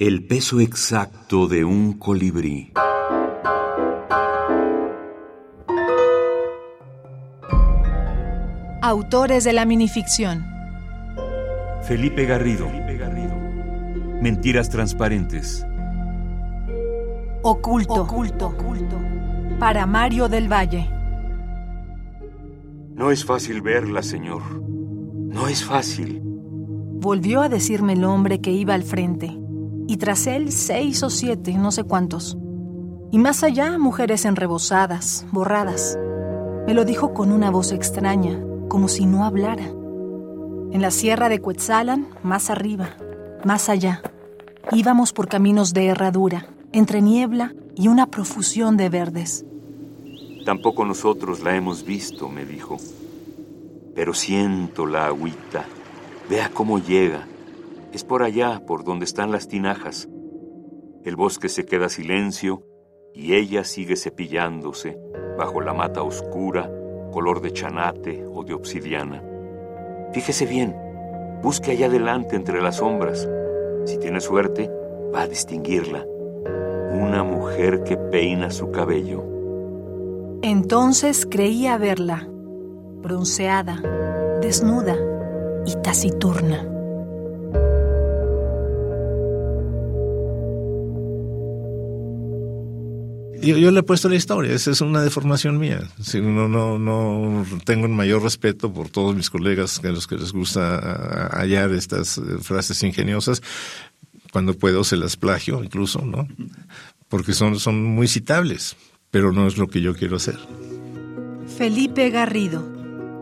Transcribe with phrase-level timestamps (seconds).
[0.00, 2.72] El peso exacto de un colibrí.
[8.80, 10.46] Autores de la minificción.
[11.82, 12.66] Felipe Garrido.
[14.22, 15.66] Mentiras transparentes.
[17.42, 18.00] Oculto.
[18.00, 18.54] Oculto.
[19.58, 20.88] Para Mario del Valle.
[22.94, 24.62] No es fácil verla, señor.
[24.64, 26.22] No es fácil.
[26.24, 29.36] Volvió a decirme el hombre que iba al frente.
[29.90, 32.38] Y tras él seis o siete, no sé cuántos.
[33.10, 35.98] Y más allá, mujeres enrebosadas, borradas.
[36.64, 39.64] Me lo dijo con una voz extraña, como si no hablara.
[39.64, 42.90] En la sierra de Cuetzalan, más arriba,
[43.44, 44.00] más allá,
[44.70, 49.44] íbamos por caminos de herradura, entre niebla y una profusión de verdes.
[50.44, 52.76] Tampoco nosotros la hemos visto, me dijo.
[53.96, 55.64] Pero siento la agüita.
[56.28, 57.26] Vea cómo llega.
[57.92, 60.08] Es por allá, por donde están las tinajas.
[61.04, 62.66] El bosque se queda silencio
[63.14, 64.98] y ella sigue cepillándose
[65.36, 66.70] bajo la mata oscura,
[67.12, 69.22] color de chanate o de obsidiana.
[70.12, 70.76] Fíjese bien,
[71.42, 73.28] busque allá adelante entre las sombras.
[73.86, 74.70] Si tiene suerte,
[75.14, 76.04] va a distinguirla.
[76.92, 79.24] Una mujer que peina su cabello.
[80.42, 82.28] Entonces creía verla,
[83.02, 83.80] bronceada,
[84.40, 84.96] desnuda
[85.66, 86.79] y taciturna.
[93.42, 95.80] Yo, le he puesto la historia, esa es una deformación mía.
[96.02, 100.16] Si no, no, no tengo un mayor respeto por todos mis colegas a los que
[100.16, 103.42] les gusta hallar estas eh, frases ingeniosas.
[104.32, 106.28] Cuando puedo se las plagio incluso, ¿no?
[107.08, 108.76] Porque son, son muy citables,
[109.10, 110.38] pero no es lo que yo quiero hacer.
[111.56, 112.62] Felipe Garrido,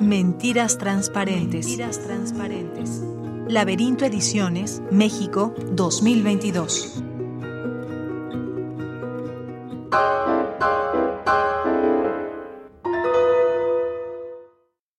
[0.00, 1.66] Mentiras Transparentes.
[1.66, 3.02] Mentiras Transparentes.
[3.48, 7.02] Laberinto Ediciones, México, 2022.